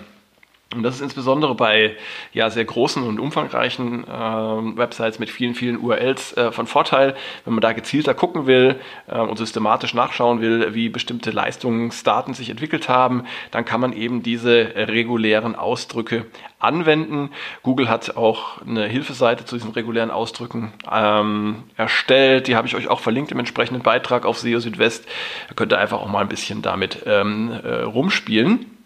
Und 0.76 0.84
das 0.84 0.96
ist 0.96 1.02
insbesondere 1.02 1.56
bei 1.56 1.96
ja, 2.34 2.50
sehr 2.50 2.66
großen 2.66 3.02
und 3.02 3.22
umfangreichen 3.22 4.04
äh, 4.04 4.08
Websites 4.78 5.18
mit 5.18 5.30
vielen, 5.30 5.56
vielen 5.56 5.78
URLs 5.78 6.36
äh, 6.36 6.52
von 6.52 6.68
Vorteil, 6.68 7.16
wenn 7.46 7.54
man 7.54 7.62
da 7.62 7.72
gezielter 7.72 8.14
gucken 8.14 8.48
will 8.48 8.76
äh, 9.08 9.18
und 9.18 9.38
systematisch 9.38 9.94
nachschauen 9.94 10.42
will, 10.42 10.74
wie 10.74 10.90
bestimmte 10.90 11.32
Leistungsdaten 11.32 12.34
sich 12.34 12.50
entwickelt 12.50 12.90
haben, 12.90 13.24
dann 13.52 13.64
kann 13.64 13.80
man 13.80 13.94
eben 13.94 14.24
diese 14.24 14.74
regulären 14.76 15.56
Ausdrücke 15.56 16.26
anwenden. 16.60 17.30
Google 17.64 17.88
hat 17.88 18.18
auch 18.18 18.62
eine 18.62 18.88
Hilfeseite 18.88 19.46
zu 19.46 19.56
diesen 19.56 19.72
regulären 19.72 20.12
Ausdrücken 20.12 20.74
ähm, 20.92 21.64
erstellt. 21.78 22.48
Die 22.48 22.58
habe 22.58 22.68
ich 22.68 22.76
euch 22.76 22.90
auch 22.90 23.00
verlinkt 23.00 23.32
im 23.32 23.40
entsprechenden 23.40 23.84
Beitrag 23.84 24.26
auf 24.26 24.38
SEO 24.38 24.60
Südwest. 24.60 25.08
Da 25.48 25.54
könnt 25.54 25.72
ihr 25.72 25.80
einfach 25.80 26.02
auch 26.02 26.10
mal 26.10 26.20
ein 26.20 26.30
bisschen 26.30 26.62
damit 26.62 27.04
ähm, 27.06 27.52
äh, 27.52 27.84
rumspielen. 27.84 28.77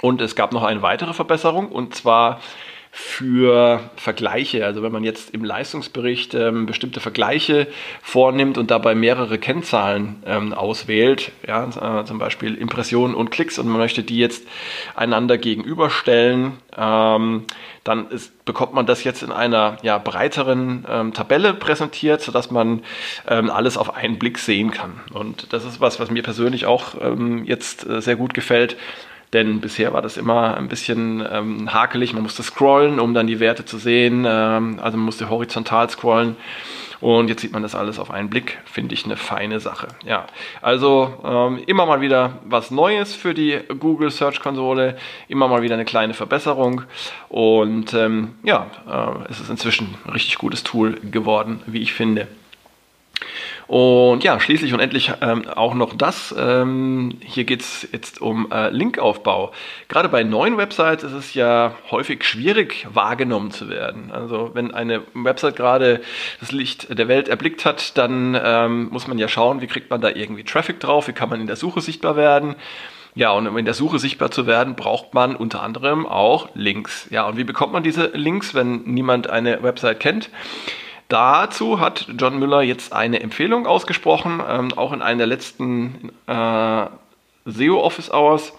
Und 0.00 0.20
es 0.20 0.36
gab 0.36 0.52
noch 0.52 0.62
eine 0.62 0.82
weitere 0.82 1.14
Verbesserung 1.14 1.68
und 1.68 1.94
zwar 1.94 2.40
für 2.98 3.90
Vergleiche. 3.96 4.64
Also 4.64 4.82
wenn 4.82 4.90
man 4.90 5.04
jetzt 5.04 5.34
im 5.34 5.44
Leistungsbericht 5.44 6.32
ähm, 6.32 6.64
bestimmte 6.64 7.00
Vergleiche 7.00 7.66
vornimmt 8.00 8.56
und 8.56 8.70
dabei 8.70 8.94
mehrere 8.94 9.36
Kennzahlen 9.36 10.22
ähm, 10.24 10.54
auswählt, 10.54 11.30
ja, 11.46 12.00
äh, 12.00 12.04
zum 12.06 12.18
Beispiel 12.18 12.54
Impressionen 12.54 13.14
und 13.14 13.30
Klicks 13.30 13.58
und 13.58 13.68
man 13.68 13.76
möchte 13.76 14.02
die 14.02 14.16
jetzt 14.16 14.48
einander 14.94 15.36
gegenüberstellen, 15.36 16.54
ähm, 16.74 17.44
dann 17.84 18.08
ist, 18.08 18.46
bekommt 18.46 18.72
man 18.72 18.86
das 18.86 19.04
jetzt 19.04 19.22
in 19.22 19.30
einer 19.30 19.76
ja, 19.82 19.98
breiteren 19.98 20.86
ähm, 20.88 21.12
Tabelle 21.12 21.52
präsentiert, 21.52 22.22
sodass 22.22 22.50
man 22.50 22.82
ähm, 23.28 23.50
alles 23.50 23.76
auf 23.76 23.94
einen 23.94 24.18
Blick 24.18 24.38
sehen 24.38 24.70
kann. 24.70 25.00
Und 25.12 25.52
das 25.52 25.66
ist 25.66 25.82
was, 25.82 26.00
was 26.00 26.10
mir 26.10 26.22
persönlich 26.22 26.64
auch 26.64 26.94
ähm, 26.98 27.44
jetzt 27.44 27.86
äh, 27.86 28.00
sehr 28.00 28.16
gut 28.16 28.32
gefällt 28.32 28.78
denn 29.32 29.60
bisher 29.60 29.92
war 29.92 30.02
das 30.02 30.16
immer 30.16 30.56
ein 30.56 30.68
bisschen 30.68 31.26
ähm, 31.30 31.72
hakelig. 31.72 32.12
Man 32.12 32.22
musste 32.22 32.42
scrollen, 32.42 33.00
um 33.00 33.14
dann 33.14 33.26
die 33.26 33.40
Werte 33.40 33.64
zu 33.64 33.78
sehen. 33.78 34.24
Ähm, 34.26 34.78
also 34.80 34.96
man 34.96 35.06
musste 35.06 35.28
horizontal 35.30 35.90
scrollen. 35.90 36.36
Und 37.00 37.28
jetzt 37.28 37.42
sieht 37.42 37.52
man 37.52 37.62
das 37.62 37.74
alles 37.74 37.98
auf 37.98 38.10
einen 38.10 38.30
Blick. 38.30 38.58
Finde 38.64 38.94
ich 38.94 39.04
eine 39.04 39.16
feine 39.16 39.60
Sache. 39.60 39.88
Ja, 40.04 40.26
also 40.62 41.14
ähm, 41.24 41.62
immer 41.66 41.86
mal 41.86 42.00
wieder 42.00 42.38
was 42.44 42.70
Neues 42.70 43.14
für 43.14 43.34
die 43.34 43.60
Google 43.78 44.10
Search 44.10 44.40
Konsole. 44.40 44.96
Immer 45.28 45.48
mal 45.48 45.62
wieder 45.62 45.74
eine 45.74 45.84
kleine 45.84 46.14
Verbesserung. 46.14 46.82
Und 47.28 47.92
ähm, 47.92 48.34
ja, 48.42 48.66
äh, 48.88 49.30
es 49.30 49.40
ist 49.40 49.50
inzwischen 49.50 49.94
ein 50.04 50.12
richtig 50.12 50.38
gutes 50.38 50.62
Tool 50.62 50.94
geworden, 51.02 51.60
wie 51.66 51.82
ich 51.82 51.92
finde. 51.92 52.28
Und 53.66 54.22
ja, 54.22 54.38
schließlich 54.38 54.72
und 54.72 54.80
endlich 54.80 55.12
ähm, 55.20 55.48
auch 55.48 55.74
noch 55.74 55.94
das. 55.94 56.34
Ähm, 56.38 57.18
hier 57.20 57.44
geht 57.44 57.62
es 57.62 57.88
jetzt 57.92 58.20
um 58.20 58.50
äh, 58.52 58.70
Linkaufbau. 58.70 59.52
Gerade 59.88 60.08
bei 60.08 60.22
neuen 60.22 60.56
Websites 60.56 61.02
ist 61.02 61.12
es 61.12 61.34
ja 61.34 61.74
häufig 61.90 62.22
schwierig 62.22 62.86
wahrgenommen 62.92 63.50
zu 63.50 63.68
werden. 63.68 64.12
Also 64.12 64.50
wenn 64.54 64.72
eine 64.72 65.02
Website 65.14 65.56
gerade 65.56 66.00
das 66.38 66.52
Licht 66.52 66.96
der 66.96 67.08
Welt 67.08 67.28
erblickt 67.28 67.64
hat, 67.64 67.98
dann 67.98 68.38
ähm, 68.40 68.88
muss 68.90 69.08
man 69.08 69.18
ja 69.18 69.26
schauen, 69.26 69.60
wie 69.60 69.66
kriegt 69.66 69.90
man 69.90 70.00
da 70.00 70.10
irgendwie 70.10 70.44
Traffic 70.44 70.78
drauf, 70.78 71.08
wie 71.08 71.12
kann 71.12 71.28
man 71.28 71.40
in 71.40 71.48
der 71.48 71.56
Suche 71.56 71.80
sichtbar 71.80 72.14
werden. 72.16 72.54
Ja, 73.16 73.32
und 73.32 73.48
um 73.48 73.56
in 73.56 73.64
der 73.64 73.74
Suche 73.74 73.98
sichtbar 73.98 74.30
zu 74.30 74.46
werden, 74.46 74.76
braucht 74.76 75.14
man 75.14 75.34
unter 75.34 75.62
anderem 75.62 76.06
auch 76.06 76.50
Links. 76.54 77.08
Ja, 77.10 77.26
und 77.26 77.38
wie 77.38 77.44
bekommt 77.44 77.72
man 77.72 77.82
diese 77.82 78.10
Links, 78.12 78.54
wenn 78.54 78.82
niemand 78.84 79.28
eine 79.28 79.62
Website 79.62 80.00
kennt? 80.00 80.30
Dazu 81.08 81.78
hat 81.78 82.06
John 82.18 82.38
Müller 82.38 82.62
jetzt 82.62 82.92
eine 82.92 83.20
Empfehlung 83.20 83.66
ausgesprochen, 83.66 84.42
ähm, 84.48 84.72
auch 84.76 84.92
in 84.92 85.02
einer 85.02 85.18
der 85.18 85.26
letzten 85.28 86.10
äh, 86.26 86.86
SEO 87.44 87.80
Office 87.80 88.10
Hours. 88.10 88.52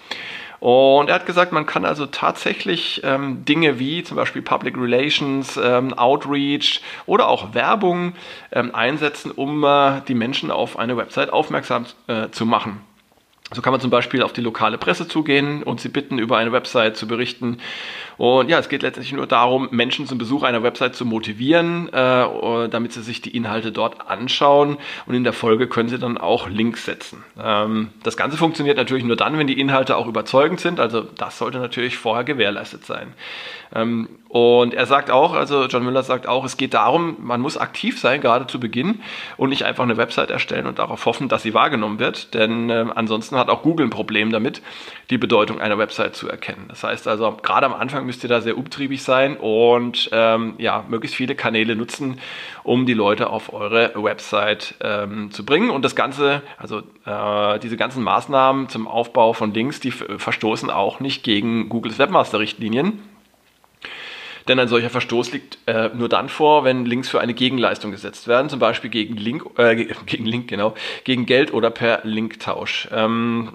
Und 0.59 1.09
er 1.09 1.15
hat 1.15 1.25
gesagt, 1.25 1.51
man 1.51 1.65
kann 1.65 1.85
also 1.85 2.07
tatsächlich 2.07 3.01
ähm, 3.03 3.45
Dinge 3.45 3.79
wie 3.79 4.03
zum 4.03 4.17
Beispiel 4.17 4.41
Public 4.41 4.75
Relations, 4.77 5.59
ähm, 5.61 5.93
Outreach 5.93 6.81
oder 7.05 7.27
auch 7.27 7.53
Werbung 7.53 8.13
ähm, 8.51 8.73
einsetzen, 8.73 9.31
um 9.31 9.63
äh, 9.63 10.01
die 10.07 10.15
Menschen 10.15 10.49
auf 10.49 10.79
eine 10.79 10.97
Website 10.97 11.31
aufmerksam 11.31 11.85
äh, 12.07 12.29
zu 12.29 12.45
machen. 12.45 12.81
So 13.53 13.61
kann 13.61 13.71
man 13.71 13.79
zum 13.79 13.91
Beispiel 13.91 14.23
auf 14.23 14.33
die 14.33 14.41
lokale 14.41 14.77
Presse 14.77 15.07
zugehen 15.07 15.63
und 15.63 15.79
sie 15.79 15.87
bitten, 15.87 16.19
über 16.19 16.37
eine 16.37 16.51
Website 16.51 16.97
zu 16.97 17.07
berichten. 17.07 17.59
Und 18.17 18.49
ja, 18.49 18.59
es 18.59 18.69
geht 18.69 18.81
letztendlich 18.81 19.13
nur 19.13 19.27
darum, 19.27 19.67
Menschen 19.71 20.07
zum 20.07 20.17
Besuch 20.17 20.43
einer 20.43 20.63
Website 20.63 20.95
zu 20.95 21.05
motivieren, 21.05 21.87
äh, 21.89 22.69
damit 22.69 22.93
sie 22.93 23.03
sich 23.03 23.21
die 23.21 23.35
Inhalte 23.35 23.71
dort 23.71 24.09
anschauen. 24.09 24.77
Und 25.05 25.13
in 25.13 25.23
der 25.23 25.33
Folge 25.33 25.67
können 25.67 25.89
sie 25.89 25.99
dann 25.99 26.17
auch 26.17 26.49
Links 26.49 26.85
setzen. 26.85 27.23
Ähm, 27.41 27.89
das 28.03 28.17
Ganze 28.17 28.37
funktioniert 28.37 28.77
natürlich 28.77 29.03
nur 29.03 29.15
dann, 29.15 29.37
wenn 29.37 29.47
die 29.47 29.59
Inhalte 29.59 29.97
auch 29.97 30.07
überzeugend 30.07 30.59
sind. 30.59 30.79
Also 30.79 31.01
das 31.01 31.37
sollte 31.37 31.59
natürlich 31.59 31.97
vorher 31.97 32.23
gewährleistet 32.23 32.85
sein. 32.85 33.13
Ähm, 33.73 34.09
und 34.29 34.73
er 34.73 34.85
sagt 34.85 35.09
auch, 35.09 35.33
also 35.33 35.65
John 35.65 35.83
Müller 35.85 36.03
sagt 36.03 36.27
auch, 36.27 36.43
es 36.43 36.57
geht 36.57 36.73
darum, 36.73 37.15
man 37.19 37.39
muss 37.39 37.57
aktiv 37.57 37.99
sein, 37.99 38.19
gerade 38.21 38.47
zu 38.47 38.59
Beginn, 38.59 39.01
und 39.37 39.49
nicht 39.49 39.63
einfach 39.63 39.83
eine 39.83 39.97
Website 39.97 40.31
erstellen 40.31 40.67
und 40.67 40.79
darauf 40.79 41.05
hoffen, 41.05 41.29
dass 41.29 41.43
sie 41.43 41.53
wahrgenommen 41.53 41.99
wird. 41.99 42.33
Denn 42.33 42.69
äh, 42.69 42.85
ansonsten 42.95 43.37
hat 43.37 43.49
auch 43.49 43.61
Google 43.61 43.87
ein 43.87 43.91
Problem 43.91 44.31
damit, 44.31 44.61
die 45.09 45.17
Bedeutung 45.17 45.61
einer 45.61 45.77
Website 45.77 46.15
zu 46.15 46.27
erkennen. 46.29 46.65
Das 46.67 46.83
heißt 46.83 47.07
also, 47.07 47.37
gerade 47.41 47.65
am 47.65 47.73
Anfang 47.73 48.05
müsst 48.07 48.23
ihr 48.23 48.29
da 48.29 48.41
sehr 48.41 48.57
umtriebig 48.57 49.03
sein 49.03 49.37
und 49.37 50.09
ähm, 50.11 50.55
ja, 50.57 50.83
möglichst 50.89 51.15
viele 51.15 51.35
Kanäle 51.35 51.75
nutzen, 51.75 52.19
um 52.63 52.87
die 52.87 52.95
Leute 52.95 53.29
auf 53.29 53.53
eure 53.53 53.91
Website 53.95 54.75
ähm, 54.81 55.29
zu 55.29 55.45
bringen. 55.45 55.69
Und 55.69 55.85
das 55.85 55.95
Ganze, 55.95 56.41
also 56.57 56.79
äh, 57.05 57.59
diese 57.59 57.77
ganzen 57.77 58.01
Maßnahmen 58.03 58.69
zum 58.69 58.87
Aufbau 58.87 59.33
von 59.33 59.53
Links, 59.53 59.79
die 59.79 59.91
verstoßen 59.91 60.71
auch 60.71 60.99
nicht 60.99 61.23
gegen 61.23 61.69
Googles 61.69 61.99
Webmaster-Richtlinien. 61.99 62.99
Denn 64.47 64.59
ein 64.59 64.67
solcher 64.67 64.89
Verstoß 64.89 65.33
liegt 65.33 65.57
äh, 65.65 65.89
nur 65.93 66.09
dann 66.09 66.29
vor, 66.29 66.63
wenn 66.63 66.85
Links 66.85 67.09
für 67.09 67.19
eine 67.19 67.33
Gegenleistung 67.33 67.91
gesetzt 67.91 68.27
werden, 68.27 68.49
zum 68.49 68.59
Beispiel 68.59 68.89
gegen 68.89 69.17
Link, 69.17 69.45
äh, 69.57 69.75
gegen 70.05 70.25
Link, 70.25 70.47
genau, 70.47 70.73
gegen 71.03 71.25
Geld 71.25 71.53
oder 71.53 71.69
per 71.69 72.01
Linktausch. 72.03 72.87
Ähm, 72.91 73.53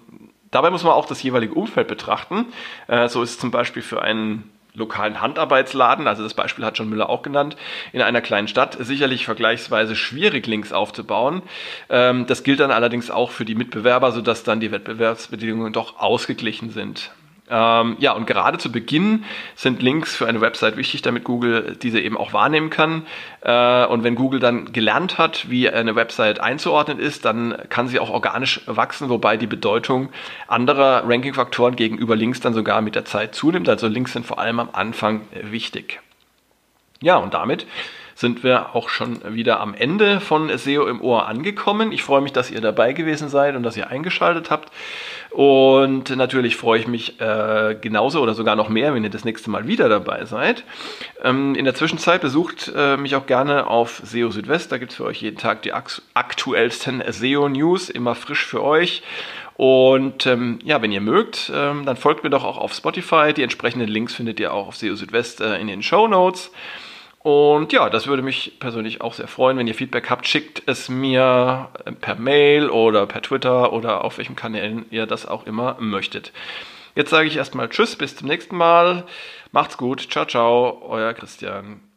dabei 0.53 0.71
muss 0.71 0.85
man 0.85 0.93
auch 0.93 1.07
das 1.07 1.21
jeweilige 1.23 1.55
Umfeld 1.55 1.89
betrachten. 1.89 2.47
Äh, 2.87 3.09
so 3.09 3.23
ist 3.23 3.41
zum 3.41 3.51
Beispiel 3.51 3.83
für 3.83 4.01
einen 4.01 4.53
lokalen 4.75 5.21
Handarbeitsladen, 5.21 6.07
also 6.07 6.23
das 6.23 6.35
Beispiel 6.35 6.65
hat 6.65 6.79
John 6.79 6.89
Müller 6.89 7.11
auch 7.11 7.23
genannt, 7.23 7.57
in 7.93 8.01
einer 8.01 8.23
kleinen 8.23 8.49
Stadt 8.49 8.77
sicherlich 8.81 9.27
vergleichsweise 9.27 9.97
schwierig, 9.97 10.47
Links 10.47 10.73
aufzubauen. 10.73 11.43
Ähm, 11.91 12.27
das 12.27 12.43
gilt 12.43 12.61
dann 12.61 12.71
allerdings 12.71 13.11
auch 13.11 13.31
für 13.31 13.45
die 13.45 13.55
Mitbewerber, 13.55 14.13
sodass 14.13 14.45
dann 14.45 14.61
die 14.61 14.71
Wettbewerbsbedingungen 14.71 15.73
doch 15.73 15.99
ausgeglichen 15.99 16.71
sind. 16.71 17.11
Ähm, 17.55 17.97
ja, 17.99 18.13
und 18.13 18.27
gerade 18.27 18.57
zu 18.57 18.73
Beginn 18.73 19.25
sind 19.57 19.83
Links 19.83 20.17
für 20.17 20.27
eine 20.27 20.41
Website 20.41 20.79
wichtig, 20.79 21.03
damit 21.03 21.23
Google 21.23 21.77
diese 21.83 22.01
eben 22.01 22.17
auch 22.17 22.33
wahrnehmen 22.33 22.71
kann. 22.71 23.07
Äh, 23.43 23.85
und 23.85 24.05
wenn 24.05 24.15
Google 24.15 24.41
dann 24.41 24.73
gelernt 24.73 25.19
hat, 25.19 25.51
wie 25.51 25.69
eine 25.69 25.95
Website 25.95 26.41
einzuordnen 26.41 26.99
ist, 26.99 27.27
dann 27.27 27.55
kann 27.69 27.89
sie 27.89 28.01
auch 28.01 28.09
organisch 28.09 28.63
wachsen, 28.65 29.11
wobei 29.11 29.37
die 29.37 29.47
Bedeutung 29.47 30.09
anderer 30.49 31.03
Ranking-Faktoren 31.07 31.77
gegenüber 31.77 32.17
Links 32.17 32.41
dann 32.41 32.55
sogar 32.55 32.81
mit 32.81 32.95
der 32.95 33.05
Zeit 33.05 33.35
zunimmt. 33.35 33.69
Also 33.69 33.87
Links 33.87 34.15
sind 34.15 34.25
vor 34.25 34.39
allem 34.39 34.59
am 34.59 34.71
Anfang 34.73 35.21
wichtig. 35.43 36.01
Ja, 37.03 37.17
und 37.17 37.35
damit 37.35 37.67
sind 38.15 38.45
wir 38.45 38.75
auch 38.75 38.89
schon 38.89 39.21
wieder 39.35 39.61
am 39.61 39.75
Ende 39.75 40.21
von 40.21 40.57
SEO 40.57 40.87
im 40.87 41.01
Ohr 41.01 41.27
angekommen. 41.27 41.93
Ich 41.93 42.03
freue 42.03 42.21
mich, 42.21 42.33
dass 42.33 42.51
ihr 42.51 42.61
dabei 42.61 42.93
gewesen 42.93 43.29
seid 43.29 43.57
und 43.57 43.63
dass 43.63 43.77
ihr 43.77 43.89
eingeschaltet 43.89 44.51
habt. 44.51 44.71
Und 45.33 46.15
natürlich 46.15 46.57
freue 46.57 46.79
ich 46.79 46.87
mich 46.87 47.19
äh, 47.19 47.75
genauso 47.81 48.21
oder 48.21 48.35
sogar 48.35 48.55
noch 48.55 48.69
mehr, 48.69 48.95
wenn 48.95 49.03
ihr 49.03 49.11
das 49.11 49.25
nächste 49.25 49.49
Mal 49.49 49.67
wieder 49.67 49.89
dabei 49.89 50.27
seid. 50.27 50.63
Ähm, 51.23 51.55
in 51.55 51.65
der 51.65 51.75
Zwischenzeit 51.75 52.21
besucht 52.21 52.71
äh, 52.77 52.99
mich 52.99 53.17
auch 53.17 53.25
gerne 53.25 53.67
auf 53.67 54.03
SEO 54.05 54.31
Südwest. 54.31 54.73
Da 54.73 54.77
gibt 54.77 54.93
es 54.93 54.99
für 54.99 55.05
euch 55.05 55.23
jeden 55.23 55.39
Tag 55.39 55.63
die 55.63 55.73
aktuellsten 55.73 57.03
SEO-News, 57.09 57.89
immer 57.89 58.15
frisch 58.15 58.45
für 58.45 58.63
euch. 58.63 59.03
Und 59.57 60.27
ähm, 60.27 60.59
ja, 60.65 60.83
wenn 60.83 60.93
ihr 60.93 61.01
mögt, 61.01 61.51
ähm, 61.55 61.87
dann 61.87 61.97
folgt 61.97 62.25
mir 62.25 62.31
doch 62.31 62.45
auch 62.45 62.59
auf 62.59 62.75
Spotify. 62.75 63.33
Die 63.33 63.43
entsprechenden 63.43 63.89
Links 63.89 64.15
findet 64.15 64.39
ihr 64.39 64.53
auch 64.53 64.69
auf 64.69 64.77
SEO 64.77 64.97
Südwest 64.97 65.41
äh, 65.41 65.59
in 65.59 65.67
den 65.67 65.83
Show 65.83 66.09
Notes. 66.09 66.51
Und 67.23 67.73
ja, 67.73 67.89
das 67.89 68.09
würde 68.09 68.23
mich 68.23 68.59
persönlich 68.59 69.01
auch 69.01 69.15
sehr 69.15 69.29
freuen. 69.29 69.57
Wenn 69.57 69.69
ihr 69.69 69.77
Feedback 69.77 70.11
habt, 70.11 70.27
schickt 70.27 70.63
es 70.67 70.89
mir 70.89 71.69
äh, 71.85 71.93
per 71.93 72.17
Mail 72.17 72.69
oder 72.69 73.07
per 73.07 73.23
Twitter 73.23 73.73
oder 73.73 74.05
auf 74.05 74.19
welchen 74.19 74.35
Kanälen 74.35 74.87
ihr 74.91 75.07
das 75.07 75.27
auch 75.27 75.47
immer 75.47 75.77
möchtet. 75.79 76.33
Jetzt 76.97 77.11
sage 77.11 77.29
ich 77.29 77.37
erstmal 77.37 77.69
Tschüss, 77.69 77.97
bis 77.97 78.17
zum 78.17 78.29
nächsten 78.29 78.57
Mal. 78.57 79.05
Macht's 79.53 79.79
gut. 79.79 80.11
Ciao, 80.11 80.27
ciao. 80.27 80.83
Euer 80.89 81.15
Christian. 81.15 81.92